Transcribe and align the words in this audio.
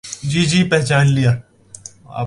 جی 0.23 0.41
جی 0.45 0.63
پہچان 0.69 1.07
لیا۔ 1.07 1.31